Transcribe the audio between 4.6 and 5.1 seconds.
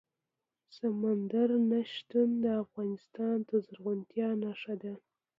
ده.